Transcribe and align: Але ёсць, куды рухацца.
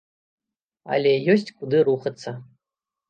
Але 0.95 1.11
ёсць, 1.33 1.53
куды 1.59 1.77
рухацца. 1.91 2.35